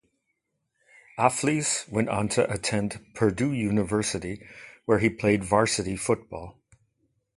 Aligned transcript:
Afflis 1.19 1.87
went 1.87 2.09
on 2.09 2.27
to 2.29 2.51
attend 2.51 3.05
Purdue 3.13 3.51
University, 3.53 4.43
where 4.85 4.97
he 4.97 5.11
played 5.11 5.43
varsity 5.43 5.95
football. 5.95 6.57